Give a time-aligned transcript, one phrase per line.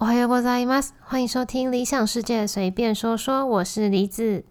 [0.00, 0.94] おはようございます。
[1.00, 4.44] 欢迎收听《理想世界随便说说》，我是梨子。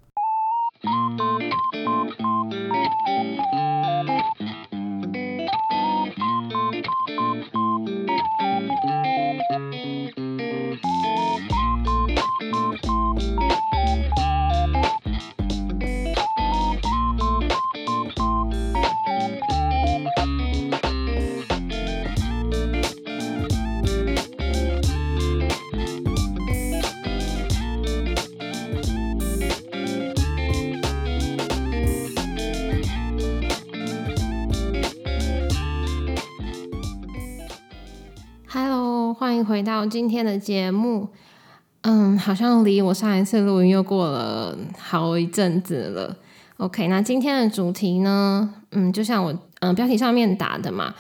[39.45, 41.09] 回到今天的节目。
[41.83, 46.17] 嗯，好像离我上一次录音又过了好一阵子了。
[46.59, 48.55] OK，那今天的主题呢？
[48.70, 50.95] 嗯，就像我嗯标题上面打的嘛，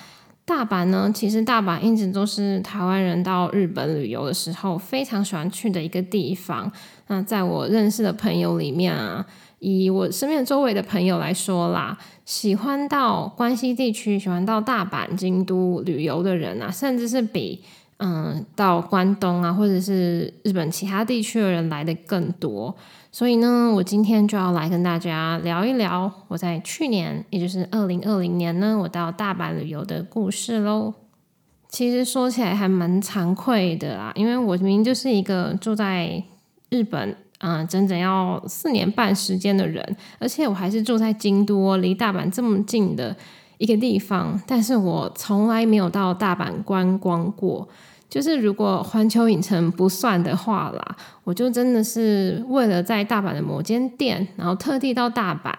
[0.44, 6.70] 大阪呢，其实大阪一直都是台湾人到日本旅游的时候非常喜欢去的一个地方。
[7.06, 9.24] 那在我认识的朋友里面啊，
[9.60, 17.62] 以我身边周围的朋友来说啦，喜欢到关西地区、喜欢到大阪、京都旅游的人啊，甚至是比
[18.02, 22.74] 嗯到关东啊，或者是日本其他地区的人来的更多。
[23.12, 30.92] 所以呢，我今天就要来跟大家聊一聊我在去年，也就是二零二零年呢，我到大阪旅游的故事喽。
[31.68, 36.22] 其实说起来还蛮惭愧的啦，因为我明明就是一个住在
[36.70, 37.16] 日本。
[37.44, 39.84] 嗯，整整要四年半时间的人，
[40.20, 43.16] 而且我还是住在京都，离大阪这么近的
[43.58, 47.68] 一个地方，但是我从来没有到大阪观光过。
[48.12, 55.50] 就是如果环球影城不算的话啦，我就真的是为了在大阪的某间店，然后特地到大阪，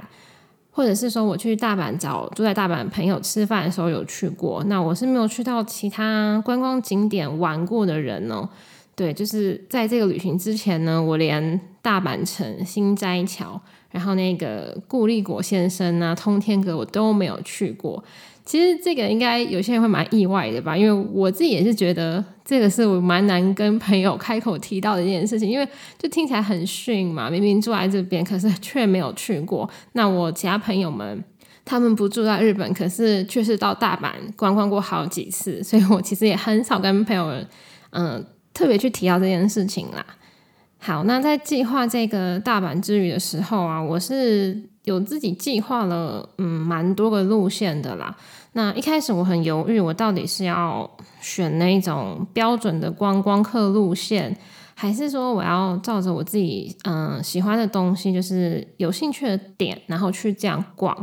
[0.69, 4.63] 或者是说我去大阪找住在大阪朋友吃饭的时候有去过。
[4.65, 8.47] 那我是没有去到其他观光景点玩过的人哦。
[8.95, 13.59] 对，就是在这个旅行之前呢，我连大阪城、新斋桥，
[13.93, 18.03] 然后那个顾立国先生啊、通天阁我都没有去过。
[18.43, 25.65] 其实这个应该有些人会蛮意外的吧，因为我自己也是觉得这个是我蛮难跟朋友开口提到的一件事情，因为
[25.97, 29.69] 就听起来很逊嘛，明明住在这边，可是却没有去过。
[29.93, 31.23] 那我其他朋友们，
[31.63, 37.33] 他们不住在日本，可是却是到大阪观光过好几次，所以我其实也很少跟朋友
[37.91, 38.25] 嗯。
[38.55, 40.05] 特别去提到这件事情啦。
[40.85, 48.13] 好，那在计划这个大阪之旅的时候啊，我是有自己计划了，嗯，蛮多个路线的啦。
[48.51, 50.89] 那一开始我很犹豫，我到底是要
[51.21, 54.35] 选那种标准的观光客路线，
[54.75, 60.93] 还是说我要照着我自己嗯喜欢的东西，就是有兴趣的点，然后去这样逛。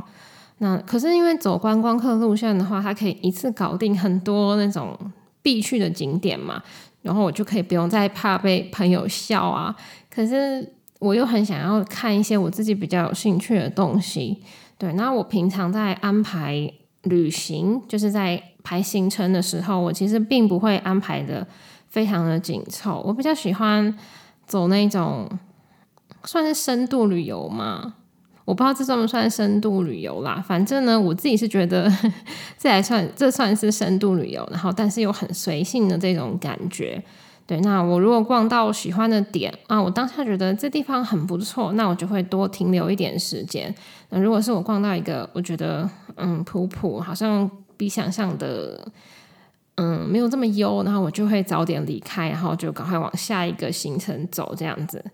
[0.59, 4.95] 那可是因为走观光客路线的话，它可以一次搞定很多那种
[5.41, 6.63] 必去的景点嘛。
[7.03, 9.75] 然后我就可以不用再怕被朋友笑啊。
[10.09, 14.43] 可是我又很想要看一些我自己比较有兴趣的东西。
[14.77, 16.73] 对，那我平常在安排
[17.03, 21.47] 旅行，就是在排行程的时候，我其实并不会安排的
[21.89, 23.03] 非常的紧凑。
[23.07, 23.97] 我比较喜欢
[24.47, 25.29] 走那种
[26.25, 27.95] 算是深度旅游嘛。
[28.45, 31.93] 我不知道这算不算深度旅游啦，反正呢，我自己是觉得
[32.59, 37.03] 这还算这算是深度旅游，然后但是又很随性的这种感觉。
[37.47, 43.75] 对，那我如果逛到喜欢的点啊，我当下觉得这地方很不错，那我就会多停留一点时间。
[44.11, 48.87] 那如果是我逛到一个我觉得嗯普普，好像比想象的
[49.77, 55.05] 嗯没有这么优，然后我就会早点离开，然后就赶快往下一个行程走，这样子。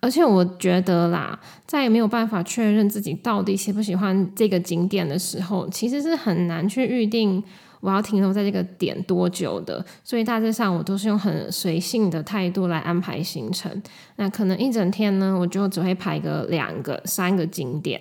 [0.00, 7.42] 而且我觉得啦，在没有办法确认自己到底喜不喜欢这个景点的时候，其实是很难去预定
[7.80, 9.84] 我要停留在这个点多久的。
[10.04, 13.82] 所以大致上，我都是用很随性的态度来安排行程。
[14.16, 18.00] 那可能一整天呢，我就只会排个两个、三个景点，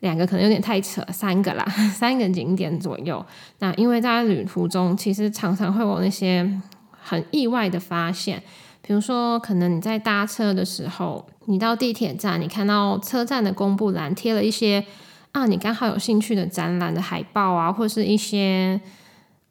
[0.00, 1.64] 两个可能有点太扯，三个啦，
[1.94, 3.24] 三个景点左右。
[3.60, 6.60] 那因为在旅途中，其实常常会有那些
[6.92, 8.42] 很意外的发现。
[8.90, 14.84] 比如说，可能你在搭车的时候，你到地铁站，你看到车站的公布栏贴了一些
[15.30, 18.80] 啊，你刚好有兴趣的展览的海报啊，或是一些。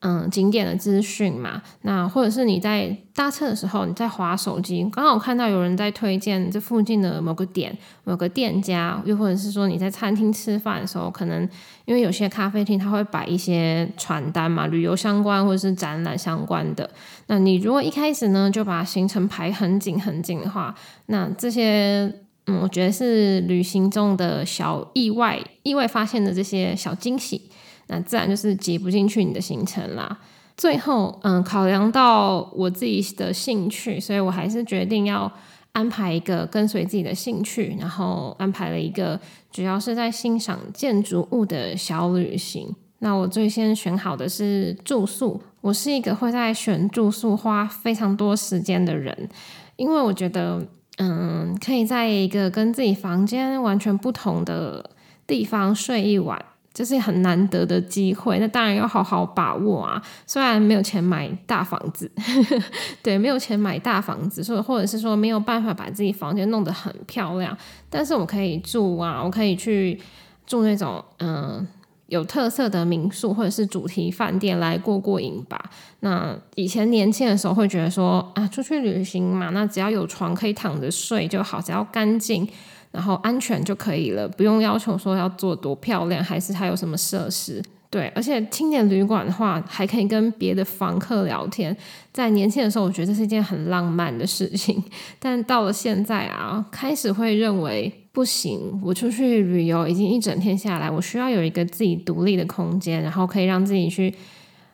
[0.01, 11.43] 嗯，景点的资讯嘛，那或者是你在搭车的时候，你在划手机，刚好看到有人在推荐这附近的某个点、某个店家，又或者是说你在餐厅吃饭的时候，可能
[11.83, 16.89] 因为有些咖啡厅它会摆一些传单嘛，旅游相关或者是展览相关的。
[17.27, 20.73] 那你如果一开始呢就把行程排很紧很紧的话，
[21.07, 22.09] 那这些
[22.45, 27.48] 嗯，我觉得是旅行中的小意外、意外发现的这些小惊喜。
[27.89, 30.17] 那自然就是挤不进去你的行程啦。
[30.55, 35.31] 最后，嗯，考量到我自己的兴趣，所以我还是决定要
[35.71, 39.19] 安排一个跟随自己的兴趣，然后安排了一个
[39.51, 42.75] 主要是在欣赏建筑物的小旅行。
[42.99, 45.41] 那我最先选好的是住宿。
[45.61, 49.29] 我是一个会在选住宿花非常多时间的人，
[49.75, 50.65] 因为我觉得，
[50.97, 54.89] 嗯，可以在一个跟自己房间完全不同的
[55.27, 56.43] 地方睡一晚，
[56.79, 58.39] 这是很难得的机会。
[58.39, 60.01] 那当然要好好把握啊！
[60.25, 62.09] 虽然没有钱买大房子，
[63.03, 67.57] 对，没有钱买大房子，或或者是说没有办法把自己房间弄得很漂亮，
[67.89, 69.99] 但是我可以住啊，我可以去
[70.47, 71.67] 住那种，嗯。
[72.07, 75.69] 有特色的民宿或者是主题饭店来过过瘾吧。
[75.99, 82.49] 那以前年轻的时候会觉得说啊，出去旅行嘛，那只要有床可以躺着睡就好，只要干净，
[82.91, 87.63] 然后安全就可以了，不用要求说要做多漂亮，还是它有什么设施。
[87.91, 91.75] 对，而且青年旅馆的话，还可以跟别的房客聊天。
[92.13, 94.83] 在年轻的时候，我觉得这是一件很浪漫的事情。
[95.17, 98.79] 但到了现在啊，开始会认为不行。
[98.83, 104.13] 我出去旅游已经一整天下来，我需要有一个自己独立的空间，然后可以让自己去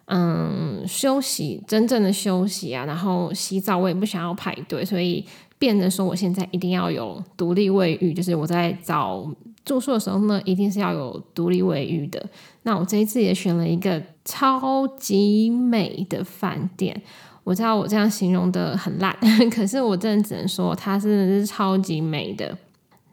[0.05, 2.85] 嗯休息，真正的休息啊。
[2.85, 5.25] 然后洗澡我也不想要排队，所以
[5.57, 9.29] 变得说我现在一定要有独立卫浴，就是我在找。
[9.65, 12.23] 住宿的时候呢，一定是要有独立卫浴的。
[12.61, 17.01] 那我这一次也选了一个超级美的饭店。
[17.43, 19.11] 我知道我这样形容的很烂，
[19.49, 22.55] 可是我真的只能说它真的是超级美的。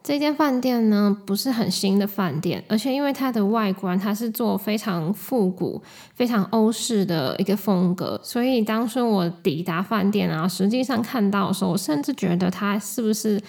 [0.03, 5.81] 这间饭店呢不是很新的饭店，而且因为它的外观它是做非常复古、
[6.13, 13.41] 非常欧式的一个风格，所以当初我抵达饭店啊，实际上看到的时候，我甚至觉得它是不是。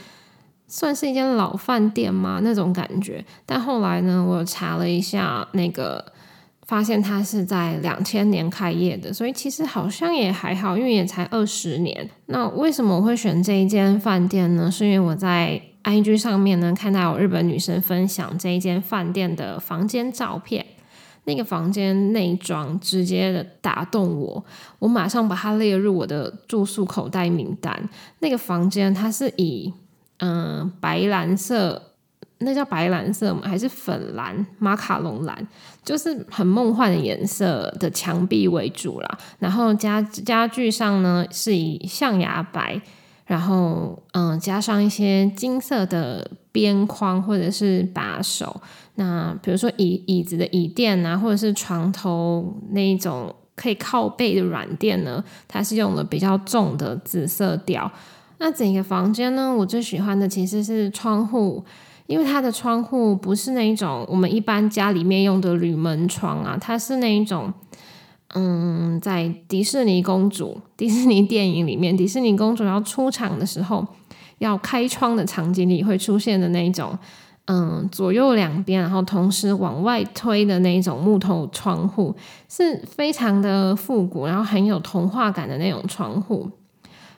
[0.67, 2.41] 算是一间老饭店吗？
[2.43, 3.25] 那种感觉。
[3.45, 6.05] 但后来呢，我查了一下，那个
[6.67, 12.09] 发现它是在两千年开业的，所以其实好像也还好，因为也才二十年。
[12.27, 14.71] 那为什么我会选这一间饭店呢？
[14.71, 20.65] 是因为我在 IG 上面呢看到有日本女生分享这一间饭店的房间照片，
[21.25, 24.45] 那个房间内装直接的打动我，
[24.79, 27.89] 我马上把它列入我的住宿口袋名单。
[28.21, 29.73] 那个房间它是以
[30.19, 31.83] 嗯，白蓝色，
[32.39, 33.43] 那叫白蓝色吗？
[33.45, 35.47] 还是粉蓝、马卡龙蓝？
[35.85, 39.19] 就是很梦幻的颜色的墙壁为主啦。
[39.39, 42.81] 然后家家具上呢是以象牙白，
[43.27, 48.61] 然后嗯加上一些金色的边框或者是把手。
[48.97, 57.91] 那比如说椅椅子的椅垫啊，或者是床头那一种可以靠背的软垫呢，它是用了比较重的紫色调。
[58.39, 59.55] 那整个房间呢？
[59.55, 61.65] 我最喜欢的其实是窗户，
[62.07, 67.53] 因为它的窗户不是那一种我们一般家里面用的铝门窗啊，它是那一种，
[68.35, 73.87] 嗯，在迪士尼公主、迪士尼电影里面，迪士尼公主要出场的时候
[74.39, 76.99] 要开窗的场景里会出现的那一种，
[77.47, 82.15] 嗯，左右两边然后同时往外推的那一种木头窗户，
[82.49, 86.51] 是非常的复古，然后很有童话感的那种窗户。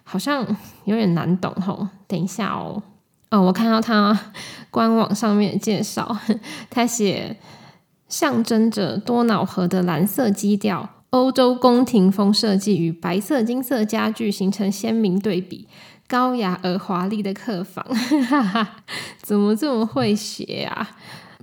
[0.08, 0.46] 好像
[0.84, 2.80] 有点难懂吼，等一下哦。
[3.30, 4.16] 哦，我看到它
[4.70, 6.16] 官网上面介绍，
[6.70, 7.36] 它写
[8.08, 15.66] 象征着多瑙河的蓝色基调，欧洲宫廷风设计与白色金色家具形成鲜明对比，
[16.08, 17.84] 高雅而华丽的客房，
[19.22, 20.96] 怎么这么会写啊？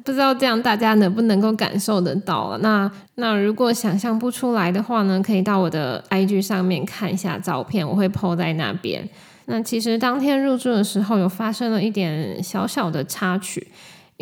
[0.03, 9.07] 不知道这样大家能不能够感受得到那那如果想象不出来的话呢，可以到我的 IG 上面看一下照片，我会 po 在那边。
[9.45, 13.65] 那其实当天入住的时候，有发生了一点小小的插曲，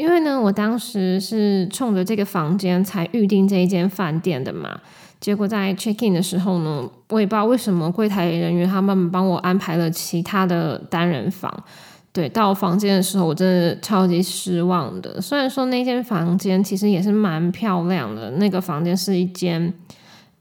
[0.02, 4.80] 因为呢，我当时是冲着这个房间才预定这一间饭店的嘛。
[5.20, 11.64] 结果在 check in 的时候呢，我也不知道为什么柜台人员他们帮我安排了其他的单人房。
[12.12, 15.22] 对，到房间的时候，我真的超级失望的。
[15.22, 19.72] 虽然说那间房间其实也是蛮漂亮的，那个房间是一间。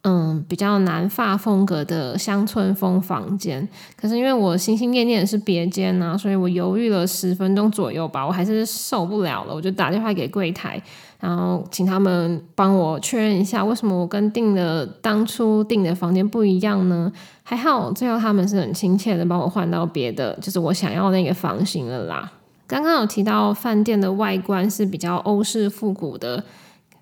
[0.02, 3.68] 嗯，比较南法风格的乡村风房间，
[4.00, 10.82] 可是因为我心心念念的是别间呢，所以我犹豫了十分钟左右吧，我还是受不了了，我就打电话给柜台，
[11.20, 17.12] 然后请他们帮我确认一下，为什么我跟订的当初订的房间不一样呢？
[17.42, 22.32] 还好最后他们是很亲切的帮我换到别的，就是我想要那个房型了啦。
[22.66, 26.42] 刚刚有提到饭店的外观是比较欧式复古的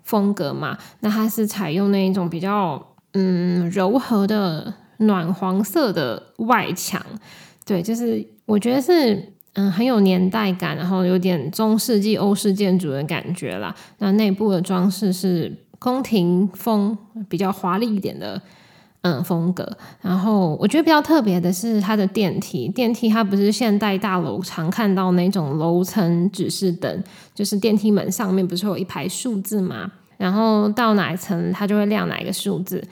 [0.03, 2.85] 风格嘛，那它是采用那一种比较。
[3.13, 7.03] 嗯，柔和的暖黄色的外墙，
[7.65, 13.73] 对，就是我觉得是嗯很有年代感，然后有点中世纪欧式建筑的感觉啦。
[13.97, 16.97] 那内部的装饰是宫廷风，
[17.27, 18.39] 比较华丽一点的
[19.01, 19.67] 嗯风格。
[20.01, 29.91] 然后我觉得比较特别的是它的电梯，电梯它不是现代大楼常看到那种楼层指示灯，就是电梯门上面不是有一排数字吗？
[30.19, 32.83] 然后到哪一层它就会亮哪一个数字。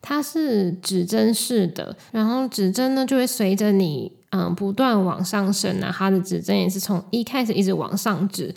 [0.00, 8.54] 它是指针式的，然后指针呢就会随着你嗯不断往上升啊，它的指针也是从一开始一直往上指，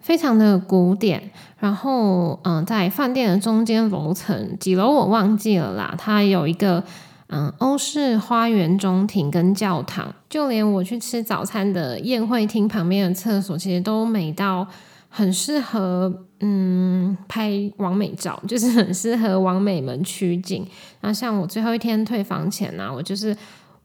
[0.00, 1.30] 非常的古典。
[1.60, 6.82] 然后嗯，在饭店的中间楼层几楼我忘记了啦，它有一个
[7.28, 14.66] 嗯欧式花园中庭跟教堂，就连我去吃早餐的宴会厅旁边的厕所，其实都美到。
[15.08, 20.66] 很适合嗯拍完美照，就是很适合完美们取景。
[21.00, 23.36] 然后像我最后一天退房前呢，我就是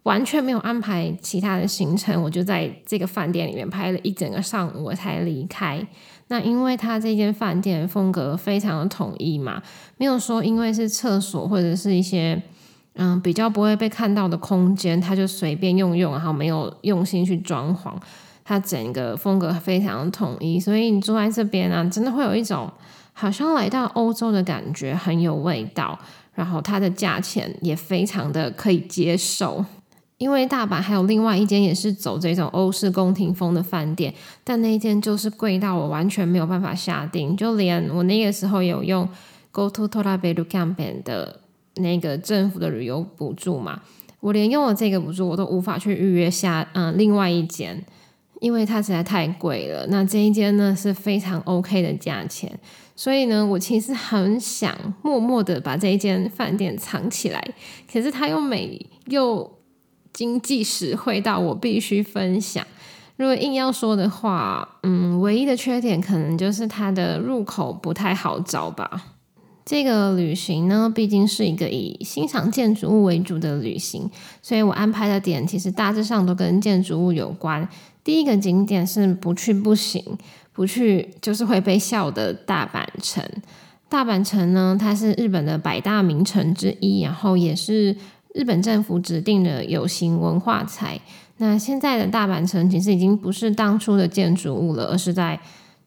[0.03, 5.85] 完全没有安排其他的行程，我就在这个饭店里面拍了一整个上午，我才离开。
[6.27, 9.61] 那因为它这间饭店风格非常的统一嘛，
[9.97, 12.41] 没有说因为是厕所或者是一些
[12.95, 17.93] 嗯比较不会被看到的空间，他就随便用用，然后没有用心去装潢。
[18.43, 22.71] 它整个风格非常统一，所以你住在这边啊，真的会有一种
[23.13, 25.97] 好像来到欧洲的感觉，很有味道。
[26.35, 29.63] 然后它的价钱也非常的可以接受，
[30.17, 34.11] 因为大阪还有另外一间也是走这种欧式宫廷风的饭店，
[34.43, 39.07] 但那一间就是贵到我完全没有办法下定，就连我那个时候有用
[39.51, 41.39] Go to Toraberu Campaign 的
[41.75, 43.81] 那个政府的旅游补助嘛，
[44.19, 47.85] 我连用了这个补助，我都无法去预约下嗯另外一间。
[48.43, 52.51] 因为它实在太贵了，那这一间呢是非常 OK 的价钱，
[52.93, 57.41] 所以呢，我其实很想默默的把这一间饭店藏起来，
[57.89, 59.49] 可是它又美又
[60.11, 62.67] 经济实惠到我必须分享。
[63.15, 69.12] 如果硬要说的话，嗯，唯一的缺点可能就是它的入口不太好找吧。
[69.65, 74.09] 这个旅行呢，毕竟是一个以欣赏建筑物为主的旅行，
[74.41, 77.67] 所以我安排的点其实大致上都跟建筑物有关。
[78.03, 80.03] 第一个景点是不去不行，
[80.51, 83.23] 不去就是会被笑的大阪城。
[83.87, 87.95] 大阪城呢，它是日本的百大名城之一，然后也是
[88.33, 90.99] 日本政府指定的有形文化财。
[91.37, 95.39] 那现在的大阪城其实已经不是当初的建筑物了，而是在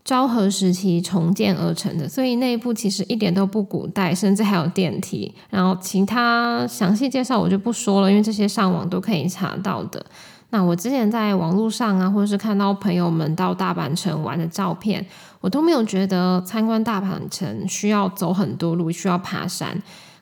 [0.06, 5.34] 昭和时期重建而成的，所以内部其实一点都不古代，甚至还有电梯。
[5.50, 10.06] 然后其他详细介绍我就不说了，因为这些上网都可以查到的。
[10.50, 15.04] 那我之前在网络上啊，或者是看到朋友们到大阪城玩的照片，
[15.40, 19.76] 我都没有觉得参观大阪城需要走很多路，需要爬山。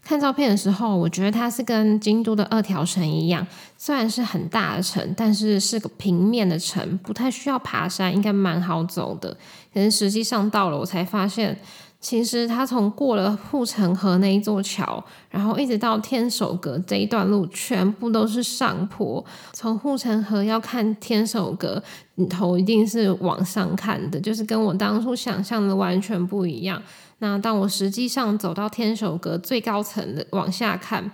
[0.04, 3.44] 看照片的时候，我觉得它是跟京都的二条城一样，
[3.78, 9.36] 虽然是很大的城，但是是个平面的城，不太需要爬山，应该蛮好走的。
[9.72, 11.58] 可是实际上到了，我才发现。
[12.00, 19.24] 其实它从过了护城河那一座桥，然后一直到天守阁这一段路，全部都是上坡。
[19.54, 21.82] 从护城河要看天守阁，
[22.16, 26.82] 你头一定是往上看的，就是跟我当初想象的完全不一样。
[27.18, 31.10] 那当我实际上走到天守阁最高层的往下看。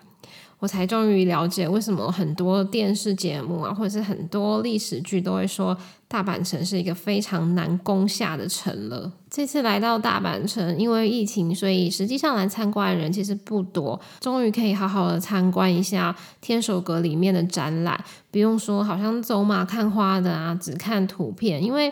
[0.59, 5.75] 我才终于了解为什么很多电视节目啊，或者是很多历史剧都会说
[6.07, 9.11] 大阪城是一个非常难攻下的城了。
[9.31, 13.99] 这次来到大阪城，因为疫情，所以实际上来参观的人其实不多。
[14.21, 17.99] 终于可以好好的参观一下天守阁里面的展览，
[18.31, 21.65] 不用说好像走马看花的啊，只看图片。
[21.65, 21.91] 因为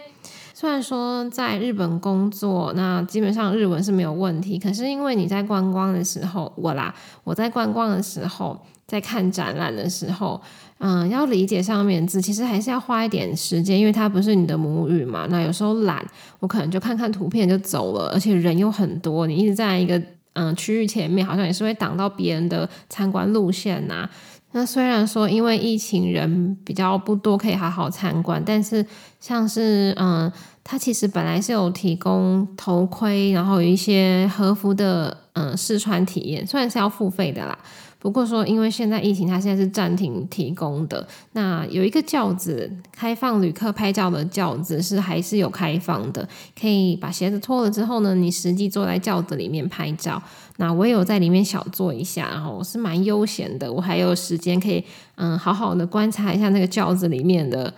[0.59, 4.59] 虽然说在日本工作，那基本上日文是没有问题。
[4.59, 10.41] 可是因为你在观光的时候，我啦，我在观光的时候，在看展览的时候，
[10.79, 15.29] 嗯，要理解上面字，其实还是要花一点时间，因为它不是你的母语嘛。
[15.31, 16.05] 那有时候懒，
[16.41, 24.11] 我可能就看看图片就走了，而且人又很多，你一直在一个嗯区域前面，好像也是会挡到别人的参观路线呐。
[24.53, 28.85] 那虽然说因为疫情人比较不多，可以好好参观，但是
[29.21, 30.31] 像是嗯，
[30.65, 37.59] 它其实本来是有提供头盔，然后有一些和服的嗯试穿体验，虽然是要付费的啦。
[38.01, 41.05] 不过说，因为现在疫情，它现在是暂停提供的。
[41.33, 46.27] 那有一个轿子，开放旅客拍照的轿子是还是有开放的，
[46.59, 50.23] 可以把鞋子脱了之后呢，你实际坐在轿子里面拍照。
[50.61, 54.85] 那我也有在里面小坐一下，然后我是蛮悠闲的，我还有时间可以
[55.17, 57.73] 嗯好好的观察一下那个轿子里面的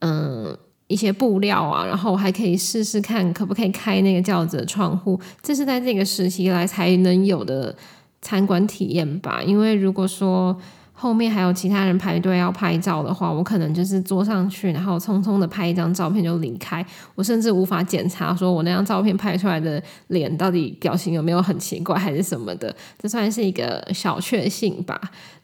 [0.00, 0.56] 嗯
[0.86, 7.74] 一些布料啊，然后我还可以试试看可不可以开那个轿子的窗户，这是在这个时期来才能有的。
[8.22, 10.58] 参观体验吧，因为如果说
[10.98, 16.84] 后面还有其他人排队要拍照的话，我可能就是坐上去，然后匆匆的拍一张照片就离开。
[17.14, 24.98] 我甚至无法检查说我那张照片拍出来的脸到底表情有没有很奇怪还是什么的，这算是一个小确幸吧。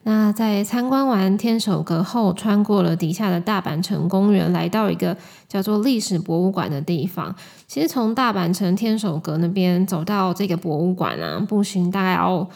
[0.05, 5.15] 那在参观完天守阁后，穿过了底下的大阪城公园，来到一个
[5.47, 7.33] 叫做历史博物馆的地方。
[7.67, 12.49] 其实从大阪城天守阁那边走到这个博物馆啊，步行大概要。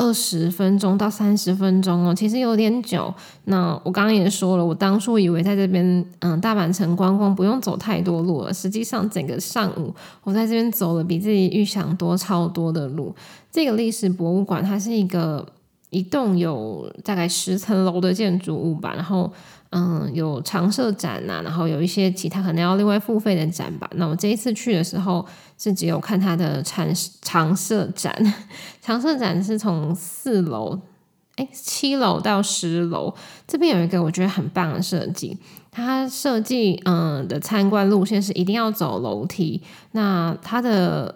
[0.00, 3.12] 二十分钟到三十分钟哦，其实有点久。
[3.44, 8.54] 那我刚刚也说了，我当初以为在这边，嗯，大阪城观光不用走太多路了。
[8.54, 13.14] 实际上，整个上午我在这边走了比自己预想多超多的路。
[13.52, 15.46] 这个历史博物馆，它是一个
[15.90, 19.30] 一栋有大概十层楼的建筑物吧，然后。
[19.70, 23.88] 嗯，有常设展呐，然后有一些其他可能要另外付费的展吧。
[23.94, 25.24] 那我这一次去的时候
[25.56, 26.88] 是只有看它的常
[27.22, 28.12] 常设展，
[28.82, 30.76] 常设展是从四楼，
[31.36, 33.14] 哎，七楼到十楼。
[33.46, 35.38] 这边有一个我觉得很棒的设计，
[35.70, 39.62] 它设计嗯的参观路线是一定要走楼梯。
[39.92, 41.14] 那它的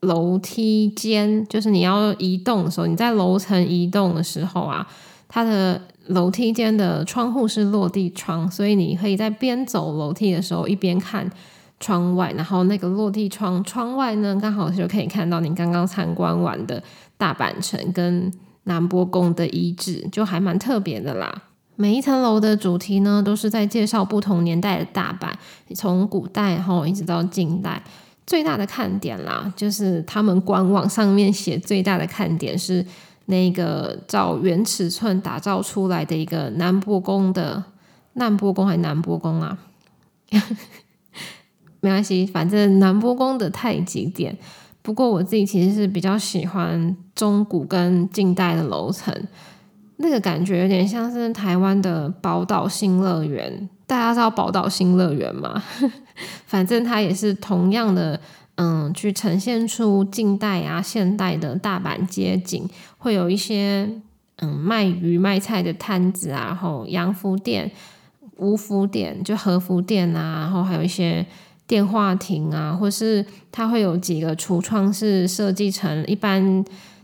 [0.00, 4.86] 楼梯间就是你要移动的时候，你在楼层移动的时候啊，
[5.30, 5.80] 它的。
[6.06, 11.30] 楼梯间的窗户是落地窗，所以你可以在边走楼梯的时候一边看
[11.78, 16.82] 窗外，然后那个落地窗窗外呢，刚好就可以看到你刚刚参观完的
[17.16, 18.32] 大阪城跟
[18.64, 21.42] 南波宫的遗址，就还蛮特别的啦。
[21.76, 25.30] 每一层楼的主题呢，都是在介绍不同年代的大阪，
[25.76, 27.80] 从古代然后一直到近代。
[28.26, 32.84] 最大的看点啦，就是他们官网上面写最大的看点是。
[33.26, 37.62] 那个照原尺寸打造出来的一个南波宫的
[38.14, 39.56] 南波宫还是南波宫啊？
[41.80, 44.36] 没关系，反正南波宫的太极殿。
[44.82, 49.14] 不过我自己其实是比较喜欢中古跟近代的楼层，
[49.96, 53.68] 那个感觉有点像是台湾的宝岛新乐园。
[53.86, 55.62] 大家知道宝岛新乐园吗？
[56.46, 58.20] 反正它也是同样的。
[58.62, 63.88] 嗯，去呈现出近代啊、现代的大阪街景，会有一些
[64.36, 67.70] 嗯卖鱼卖菜的摊子啊，然后洋服店、
[68.36, 71.24] 无服店，就和服店啊，然后还有一些
[71.66, 76.62] 电话亭啊，或是它会有几个橱窗是设计成一般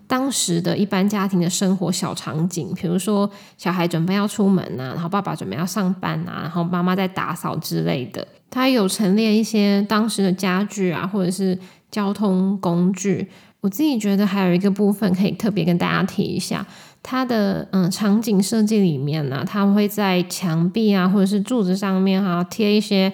[0.09, 8.27] 当时的一般家庭的生活小场景，比如说小孩准备要出门啊，然后爸爸准备要上班啊，然后妈妈在打扫之类的。
[8.49, 11.59] 它有陈列一些当时的家具啊，或者是
[11.90, 13.29] 交通工具。
[13.61, 16.64] 我自己觉得还有一个部分可以特别跟大家提一下，
[17.03, 23.12] 它的嗯场景设计里面呢，它会在墙壁啊或者是柱子上面哈贴一些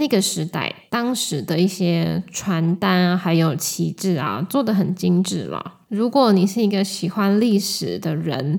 [0.00, 5.74] 那个时代当时的一些传单啊，还有旗帜啊，做的很精致了。
[5.86, 8.58] 如果你是一个喜欢历史的人。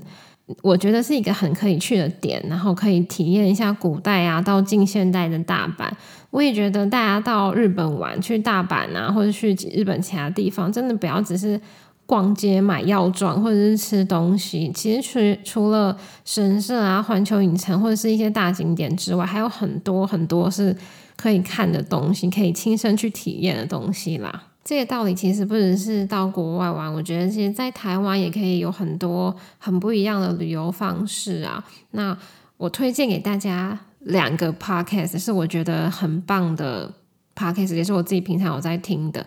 [0.60, 5.88] 我觉得是一个很可以去的点，然后可以体验一下古代啊到近现代的大阪。
[6.30, 11.58] 我也觉得大家到日本玩，去大阪啊，或者去日本其他地方，真的不要只是
[12.06, 14.70] 逛街买药妆或者是吃东西。
[14.74, 20.76] 其实除除了神社啊、环球影城或者是一些大景点之外，还有很多很多是
[21.16, 24.44] 可以看的东西，可以亲身去体验的东西啦。
[24.64, 31.64] 这个道理其实不只是到国外玩，我觉得其实在台湾也可以有很多很不一样的旅游方式啊。
[31.90, 32.16] 那
[32.56, 36.92] 我推荐给大家两个 podcast，是我觉得很棒的
[37.34, 39.26] podcast，也是我自己平常有在听的。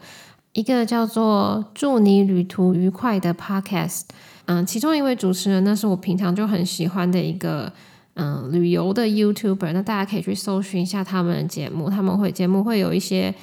[0.55, 4.03] 一个叫做“祝你旅途愉快”的 podcast，
[4.45, 7.71] 嗯，其中一位主持人呢是我平常就很喜欢的一个
[8.13, 13.35] 嗯旅游的 YouTuber，那大家可以去搜寻一下他们的节目，他们会节目会有一些。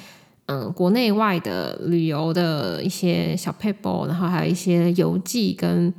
[0.47, 5.93] 嗯，国内外的旅游的一些小 paper，然后还有一些游记跟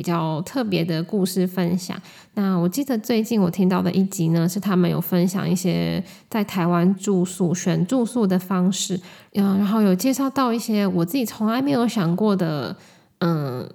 [0.00, 1.94] 比较特别的故事分享。
[2.32, 8.98] 那我记得最近我听到的一集呢，是他们有分享一些在台湾住宿选住宿的方式，
[9.34, 12.74] 嗯，然后有介绍到一些我自己从来没有想过的，
[13.18, 13.68] 嗯。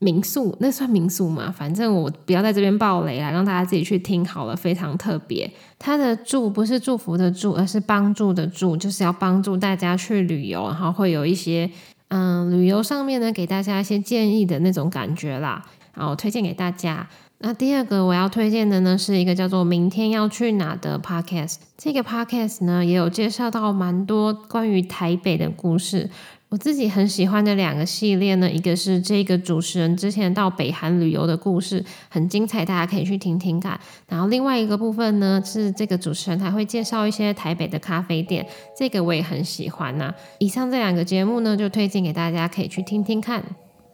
[0.00, 1.50] 民宿那算民宿吗？
[1.50, 4.54] 反正我不要在这边爆雷了，让大家自己去听好了。
[4.54, 11.70] 非常特别，它的祝不是祝福的祝，而是帮助的助，就是要帮助大家去旅游，然后会有一些
[12.08, 15.64] 嗯旅游上面呢给大家一些建议的那种感觉啦。
[15.94, 17.08] 然后推荐给大家。
[17.38, 21.56] 那第二个我要推荐的呢是一个叫做《明天要去哪》的 podcast。
[21.76, 26.08] 这个 podcast 呢也有介绍到蛮多关于台北的故事。
[26.50, 33.78] 我自己很喜欢的两个系列呢，一个是这个主持人之前到北韩旅游的故事，很精彩，大家可以去听听看。
[34.06, 38.46] 然后另外一个部分呢，是这个主持人还会介绍一些台北的咖啡店，
[38.78, 40.14] 这个我也很喜欢呐。
[40.38, 43.42] 以上这两个节目呢，就推荐给大家，可以去听听看。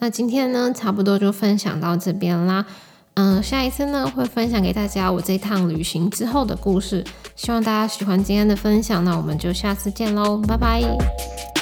[0.00, 2.66] 那今天呢，差不多就分享到这边啦。
[3.14, 7.02] 嗯，下一次呢会分享给大家我这趟旅行之后的故事，
[7.36, 11.59] 希望大家喜欢今天的分享，那我们就下次见喽，拜拜。